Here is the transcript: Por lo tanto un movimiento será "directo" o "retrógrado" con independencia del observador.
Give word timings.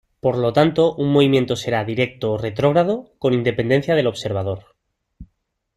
Por 0.19 0.35
lo 0.35 0.51
tanto 0.51 0.95
un 0.95 1.13
movimiento 1.13 1.55
será 1.55 1.83
"directo" 1.85 2.31
o 2.31 2.37
"retrógrado" 2.39 3.11
con 3.19 3.35
independencia 3.35 3.93
del 3.93 4.07
observador. 4.07 4.75